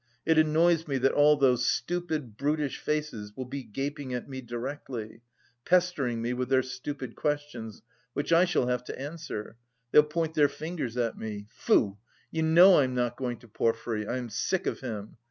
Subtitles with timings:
[0.25, 5.21] It annoys me that all those stupid brutish faces will be gaping at me directly,
[5.63, 7.83] pestering me with their stupid questions,
[8.13, 9.57] which I shall have to answer
[9.91, 11.45] they'll point their fingers at me....
[11.55, 11.97] Tfoo!
[12.31, 15.17] You know I am not going to Porfiry, I am sick of him.